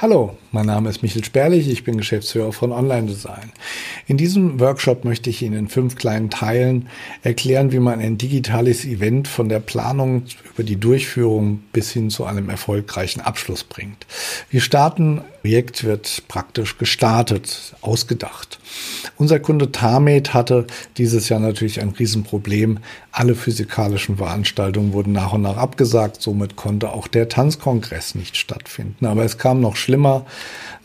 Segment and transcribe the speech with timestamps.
[0.00, 3.52] Hallo, mein Name ist Michael Sperlich, ich bin Geschäftsführer von Online Design.
[4.06, 6.88] In diesem Workshop möchte ich Ihnen in fünf kleinen Teilen
[7.22, 10.24] erklären, wie man ein digitales Event von der Planung
[10.54, 14.06] über die Durchführung bis hin zu einem erfolgreichen Abschluss bringt.
[14.50, 18.58] Wir starten, Projekt wird praktisch gestartet, ausgedacht.
[19.16, 20.66] Unser Kunde Tamed hatte
[20.98, 22.80] dieses Jahr natürlich ein Riesenproblem.
[23.12, 29.06] Alle physikalischen Veranstaltungen wurden nach und nach abgesagt, somit konnte auch der Tanzkongress nicht stattfinden.
[29.06, 30.26] Aber es kam noch schlimmer.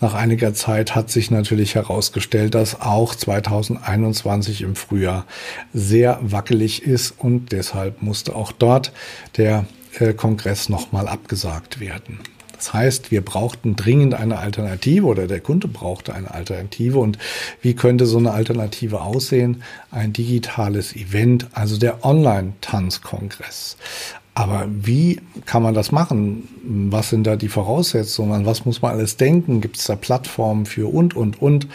[0.02, 5.26] Nach einiger Zeit hat sich natürlich herausgestellt, dass auch 2021 im Frühjahr
[5.74, 8.92] sehr wackelig ist und deshalb musste auch dort
[9.38, 9.66] der
[10.00, 12.20] äh, Kongress nochmal abgesagt werden.
[12.64, 16.98] Das heißt, wir brauchten dringend eine Alternative oder der Kunde brauchte eine Alternative.
[16.98, 17.18] Und
[17.62, 19.64] wie könnte so eine Alternative aussehen?
[19.92, 23.76] Ein digitales Event, also der Online-Tanzkongress.
[24.36, 26.48] Aber wie kann man das machen?
[26.64, 28.32] Was sind da die Voraussetzungen?
[28.32, 29.62] An was muss man alles denken?
[29.62, 31.68] Gibt es da Plattformen für und, und, und?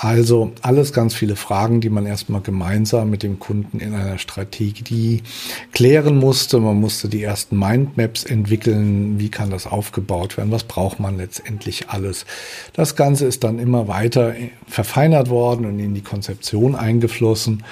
[0.00, 5.24] Also alles ganz viele Fragen, die man erstmal gemeinsam mit dem Kunden in einer Strategie
[5.72, 6.60] klären musste.
[6.60, 9.18] Man musste die ersten Mindmaps entwickeln.
[9.18, 10.52] Wie kann das aufgebaut werden?
[10.52, 12.26] Was braucht man letztendlich alles?
[12.74, 14.36] Das Ganze ist dann immer weiter
[14.68, 17.64] verfeinert worden und in die Konzeption eingeflossen.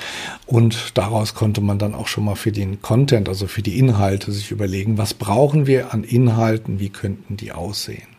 [0.47, 4.33] Und daraus konnte man dann auch schon mal für den Content, also für die Inhalte,
[4.33, 6.81] sich überlegen, was brauchen wir an Inhalten?
[6.81, 8.16] Wie könnten die aussehen?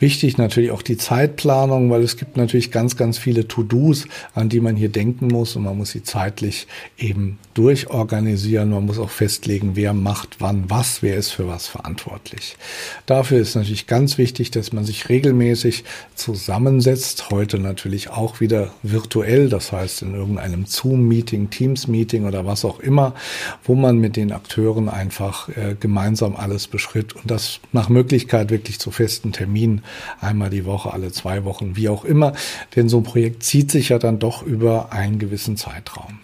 [0.00, 4.60] Wichtig natürlich auch die Zeitplanung, weil es gibt natürlich ganz, ganz viele To-Dos, an die
[4.60, 8.70] man hier denken muss und man muss sie zeitlich eben durchorganisieren.
[8.70, 12.56] Man muss auch festlegen, wer macht wann was, wer ist für was verantwortlich.
[13.04, 15.84] Dafür ist natürlich ganz wichtig, dass man sich regelmäßig
[16.14, 17.28] zusammensetzt.
[17.30, 23.14] Heute natürlich auch wieder virtuell, das heißt in irgendeinem Zoom-Meeting, Teams-Meeting oder was auch immer,
[23.64, 28.78] wo man mit den Akteuren einfach äh, gemeinsam alles beschritt und das nach Möglichkeit wirklich
[28.78, 29.82] zu festen Terminen
[30.20, 32.32] einmal die Woche, alle zwei Wochen, wie auch immer.
[32.76, 36.18] Denn so ein Projekt zieht sich ja dann doch über einen gewissen Zeitraum.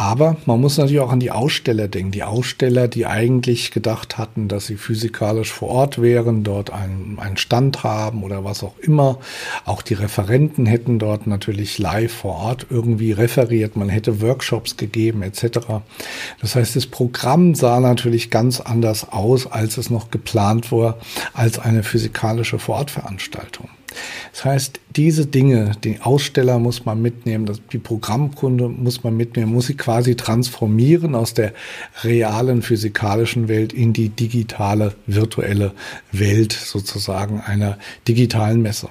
[0.00, 2.12] Aber man muss natürlich auch an die Aussteller denken.
[2.12, 7.36] Die Aussteller, die eigentlich gedacht hatten, dass sie physikalisch vor Ort wären, dort einen, einen
[7.36, 9.18] Stand haben oder was auch immer.
[9.64, 13.74] Auch die Referenten hätten dort natürlich live vor Ort irgendwie referiert.
[13.74, 15.58] Man hätte Workshops gegeben etc.
[16.40, 20.98] Das heißt, das Programm sah natürlich ganz anders aus, als es noch geplant war,
[21.34, 23.68] als eine physikalische Vorortveranstaltung.
[24.38, 29.66] Das heißt, diese Dinge, die Aussteller muss man mitnehmen, die Programmkunde muss man mitnehmen, muss
[29.66, 31.52] sie quasi transformieren aus der
[32.04, 35.72] realen physikalischen Welt in die digitale, virtuelle
[36.12, 38.90] Welt sozusagen einer digitalen Messe.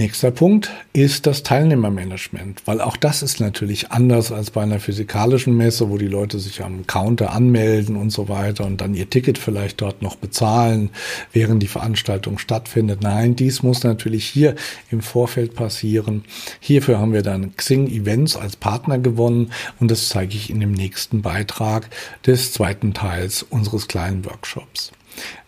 [0.00, 5.56] Nächster Punkt ist das Teilnehmermanagement, weil auch das ist natürlich anders als bei einer physikalischen
[5.56, 9.38] Messe, wo die Leute sich am Counter anmelden und so weiter und dann ihr Ticket
[9.38, 10.90] vielleicht dort noch bezahlen,
[11.32, 13.02] während die Veranstaltung stattfindet.
[13.02, 14.54] Nein, dies muss natürlich hier
[14.92, 16.22] im Vorfeld passieren.
[16.60, 20.70] Hierfür haben wir dann Xing Events als Partner gewonnen und das zeige ich in dem
[20.70, 21.90] nächsten Beitrag
[22.24, 24.92] des zweiten Teils unseres kleinen Workshops.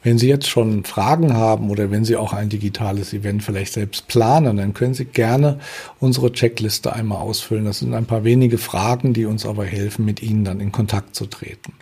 [0.02, 4.08] Wenn Sie jetzt schon Fragen haben oder wenn Sie auch ein digitales Event vielleicht selbst
[4.08, 5.60] planen, dann können Sie gerne
[5.98, 7.64] unsere Checkliste einmal ausfüllen.
[7.64, 11.14] Das sind ein paar wenige Fragen, die uns aber helfen, mit Ihnen dann in Kontakt
[11.14, 11.72] zu treten.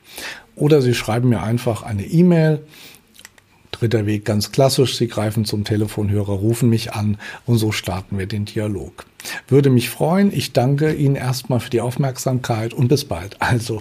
[0.57, 2.65] Oder Sie schreiben mir einfach eine E-Mail.
[3.71, 4.97] Dritter Weg ganz klassisch.
[4.97, 9.05] Sie greifen zum Telefonhörer, rufen mich an und so starten wir den Dialog.
[9.47, 10.33] Würde mich freuen.
[10.33, 13.41] Ich danke Ihnen erstmal für die Aufmerksamkeit und bis bald.
[13.41, 13.77] Also